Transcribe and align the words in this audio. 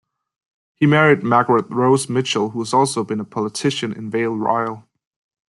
He 0.73 0.87
married 0.87 1.21
Margaret 1.21 1.69
Rose 1.69 2.09
Mitchell, 2.09 2.49
who 2.49 2.59
has 2.61 2.73
also 2.73 3.03
been 3.03 3.19
a 3.19 3.23
politician 3.23 3.93
in 3.93 4.09
Vale 4.09 4.35
Royal. 4.35 4.89